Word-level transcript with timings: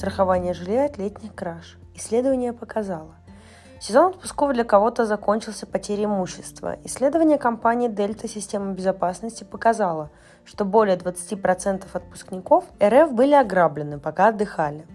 страхования 0.00 0.54
жилья 0.54 0.86
от 0.86 0.96
летних 0.96 1.34
краж. 1.34 1.76
Исследование 1.94 2.54
показало, 2.54 3.16
Сезон 3.80 4.12
отпусков 4.12 4.54
для 4.54 4.64
кого-то 4.64 5.04
закончился 5.04 5.66
потерей 5.66 6.06
имущества. 6.06 6.78
Исследование 6.84 7.36
компании 7.36 7.88
Дельта 7.88 8.26
Система 8.26 8.72
безопасности 8.72 9.44
показало, 9.44 10.10
что 10.46 10.64
более 10.64 10.96
20% 10.96 11.84
отпускников 11.92 12.64
РФ 12.82 13.12
были 13.12 13.34
ограблены, 13.34 13.98
пока 13.98 14.28
отдыхали. 14.28 14.86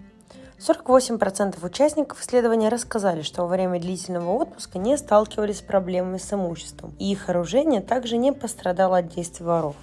48% 0.58 1.64
участников 1.64 2.20
исследования 2.20 2.68
рассказали, 2.68 3.22
что 3.22 3.42
во 3.42 3.48
время 3.48 3.78
длительного 3.78 4.30
отпуска 4.32 4.78
не 4.78 4.96
сталкивались 4.96 5.58
с 5.58 5.62
проблемами 5.62 6.18
с 6.18 6.32
имуществом, 6.32 6.96
и 6.98 7.12
их 7.12 7.28
оружие 7.28 7.80
также 7.80 8.16
не 8.16 8.32
пострадало 8.32 8.98
от 8.98 9.14
действий 9.14 9.46
воров. 9.46 9.76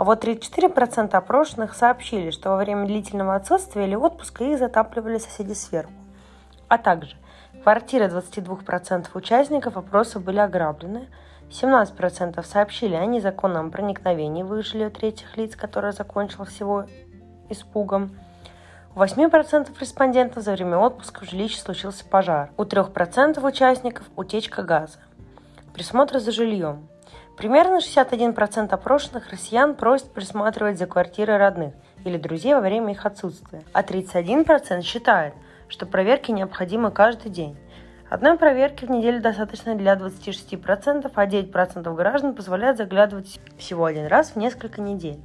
А 0.00 0.02
вот 0.02 0.24
34% 0.24 1.14
опрошенных 1.14 1.74
сообщили, 1.74 2.30
что 2.30 2.48
во 2.48 2.56
время 2.56 2.86
длительного 2.86 3.34
отсутствия 3.34 3.84
или 3.84 3.94
отпуска 3.94 4.44
их 4.44 4.58
затапливали 4.58 5.18
соседи 5.18 5.52
сверху. 5.52 5.92
А 6.68 6.78
также 6.78 7.16
квартиры 7.62 8.06
22% 8.06 9.08
участников 9.12 9.76
опроса 9.76 10.18
были 10.18 10.38
ограблены, 10.38 11.10
17% 11.50 12.42
сообщили 12.46 12.94
о 12.94 13.04
незаконном 13.04 13.70
проникновении 13.70 14.42
в 14.42 14.54
их 14.54 14.64
жилье 14.64 14.88
третьих 14.88 15.36
лиц, 15.36 15.54
которое 15.54 15.92
закончилось 15.92 16.48
всего 16.48 16.86
испугом. 17.50 18.18
У 18.96 19.00
8% 19.00 19.68
респондентов 19.78 20.42
за 20.42 20.52
время 20.52 20.78
отпуска 20.78 21.26
в 21.26 21.28
жилище 21.28 21.60
случился 21.60 22.06
пожар. 22.06 22.52
У 22.56 22.62
3% 22.62 23.46
участников 23.46 24.06
утечка 24.16 24.62
газа. 24.62 24.98
Присмотр 25.74 26.20
за 26.20 26.32
жильем. 26.32 26.88
Примерно 27.40 27.78
61% 27.78 28.68
опрошенных 28.70 29.30
россиян 29.30 29.74
просят 29.74 30.12
присматривать 30.12 30.76
за 30.76 30.84
квартирой 30.84 31.38
родных 31.38 31.72
или 32.04 32.18
друзей 32.18 32.52
во 32.52 32.60
время 32.60 32.92
их 32.92 33.06
отсутствия, 33.06 33.62
а 33.72 33.82
31% 33.82 34.82
считает, 34.82 35.32
что 35.66 35.86
проверки 35.86 36.32
необходимы 36.32 36.90
каждый 36.90 37.30
день. 37.30 37.56
Одной 38.10 38.36
проверки 38.36 38.84
в 38.84 38.90
неделю 38.90 39.22
достаточно 39.22 39.74
для 39.74 39.94
26%, 39.94 41.10
а 41.14 41.26
9% 41.26 41.94
граждан 41.94 42.34
позволяют 42.34 42.76
заглядывать 42.76 43.40
всего 43.56 43.86
один 43.86 44.06
раз 44.08 44.32
в 44.32 44.36
несколько 44.36 44.82
недель. 44.82 45.18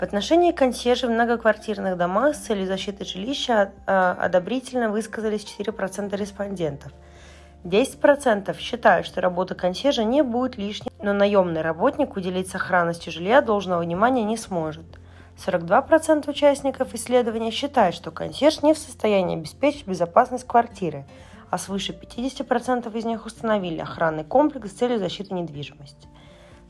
В 0.00 0.02
отношении 0.02 0.50
консьержей 0.50 1.10
в 1.10 1.12
многоквартирных 1.12 1.96
домах 1.96 2.34
с 2.34 2.40
целью 2.40 2.66
защиты 2.66 3.04
жилища 3.04 3.70
а, 3.86 4.16
одобрительно 4.18 4.88
высказались 4.88 5.46
4% 5.60 6.16
респондентов. 6.16 6.90
10% 7.64 8.56
считают, 8.58 9.06
что 9.06 9.20
работа 9.20 9.54
консьержа 9.54 10.02
не 10.02 10.22
будет 10.22 10.56
лишней, 10.56 10.90
но 11.02 11.12
наемный 11.12 11.60
работник 11.60 12.16
уделить 12.16 12.48
сохранности 12.48 13.10
жилья 13.10 13.42
должного 13.42 13.82
внимания 13.82 14.24
не 14.24 14.36
сможет. 14.36 14.86
42% 15.36 16.28
участников 16.28 16.94
исследования 16.94 17.50
считают, 17.50 17.94
что 17.94 18.10
консьерж 18.10 18.62
не 18.62 18.74
в 18.74 18.78
состоянии 18.78 19.36
обеспечить 19.36 19.86
безопасность 19.86 20.46
квартиры, 20.46 21.06
а 21.50 21.58
свыше 21.58 21.92
50% 21.92 22.96
из 22.96 23.04
них 23.04 23.26
установили 23.26 23.80
охранный 23.80 24.24
комплекс 24.24 24.70
с 24.70 24.74
целью 24.74 24.98
защиты 24.98 25.34
недвижимости. 25.34 26.08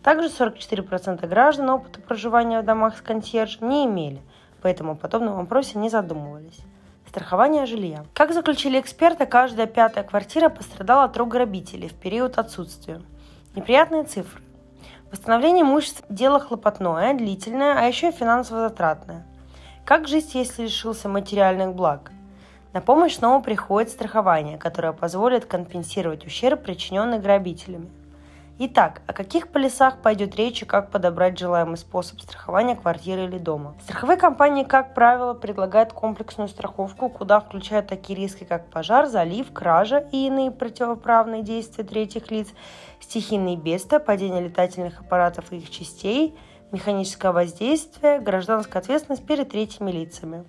Также 0.03 0.29
44% 0.29 1.27
граждан 1.27 1.71
опыта 1.71 2.01
проживания 2.01 2.61
в 2.61 2.65
домах 2.65 2.97
с 2.97 3.01
консьержем 3.01 3.69
не 3.69 3.87
имели, 3.87 4.21
поэтому 4.63 4.93
о 4.93 4.97
подобном 4.97 5.37
вопросе 5.37 5.79
не 5.79 5.91
задумывались. 5.91 6.61
Страхование 7.11 7.67
жилья. 7.67 8.05
Как 8.15 8.33
заключили 8.33 8.79
эксперты, 8.79 9.27
каждая 9.27 9.67
пятая 9.67 10.05
квартира 10.05 10.49
пострадала 10.49 11.03
от 11.03 11.17
рук 11.17 11.31
грабителей 11.31 11.89
в 11.89 11.95
период 11.95 12.39
отсутствия. 12.39 13.03
Неприятные 13.57 14.05
цифры. 14.05 14.41
Восстановление 15.11 15.65
имущества– 15.65 16.07
дело 16.09 16.39
хлопотное, 16.39 17.13
длительное, 17.15 17.77
а 17.77 17.83
еще 17.83 18.11
и 18.11 18.13
финансово 18.13 18.69
затратное. 18.69 19.27
Как 19.85 20.07
жить, 20.07 20.37
если 20.37 20.63
лишился 20.63 21.09
материальных 21.09 21.75
благ? 21.75 22.13
На 22.73 22.81
помощь 22.81 23.17
снова 23.17 23.43
приходит 23.43 23.91
страхование, 23.91 24.57
которое 24.57 24.93
позволит 24.93 25.47
компенсировать 25.47 26.25
ущерб, 26.25 26.63
причиненный 26.63 27.19
грабителями. 27.19 27.91
Итак, 28.63 29.01
о 29.07 29.15
каких 29.15 29.49
полисах 29.49 30.03
пойдет 30.03 30.37
речь 30.37 30.61
и 30.61 30.67
как 30.67 30.91
подобрать 30.91 31.39
желаемый 31.39 31.79
способ 31.79 32.21
страхования 32.21 32.77
квартиры 32.77 33.25
или 33.25 33.39
дома? 33.39 33.75
Страховые 33.83 34.19
компании, 34.19 34.65
как 34.65 34.93
правило, 34.93 35.33
предлагают 35.33 35.95
комплексную 35.95 36.47
страховку, 36.47 37.09
куда 37.09 37.41
включают 37.41 37.87
такие 37.87 38.19
риски, 38.19 38.45
как 38.45 38.69
пожар, 38.69 39.07
залив, 39.07 39.51
кража 39.55 40.07
и 40.13 40.27
иные 40.27 40.51
противоправные 40.51 41.43
действия 41.43 41.85
третьих 41.85 42.31
лиц, 42.31 42.49
стихийные 43.01 43.57
бедствия, 43.57 43.99
падение 43.99 44.43
летательных 44.43 45.01
аппаратов 45.01 45.53
и 45.53 45.57
их 45.57 45.71
частей, 45.71 46.37
механическое 46.71 47.33
воздействие, 47.33 48.21
гражданская 48.21 48.83
ответственность 48.83 49.25
перед 49.25 49.49
третьими 49.49 49.91
лицами. 49.91 50.45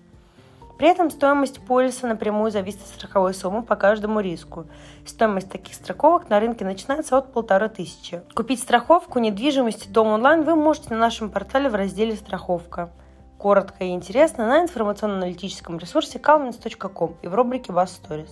При 0.81 0.89
этом 0.89 1.11
стоимость 1.11 1.59
полиса 1.59 2.07
напрямую 2.07 2.49
зависит 2.49 2.81
от 2.81 2.87
страховой 2.87 3.35
суммы 3.35 3.61
по 3.61 3.75
каждому 3.75 4.19
риску. 4.19 4.65
Стоимость 5.05 5.51
таких 5.51 5.75
страховок 5.75 6.27
на 6.27 6.39
рынке 6.39 6.65
начинается 6.65 7.19
от 7.19 7.31
полторы 7.31 7.69
тысячи. 7.69 8.23
Купить 8.33 8.59
страховку 8.59 9.19
недвижимости 9.19 9.87
дом 9.87 10.07
онлайн 10.07 10.41
вы 10.41 10.55
можете 10.55 10.89
на 10.89 10.97
нашем 10.97 11.29
портале 11.29 11.69
в 11.69 11.75
разделе 11.75 12.15
«Страховка». 12.15 12.89
Коротко 13.37 13.83
и 13.83 13.89
интересно 13.89 14.47
на 14.47 14.63
информационно-аналитическом 14.63 15.77
ресурсе 15.77 16.17
calmins.com 16.17 17.13
и 17.21 17.27
в 17.27 17.35
рубрике 17.35 17.71
«Вас 17.71 18.01
Stories». 18.01 18.31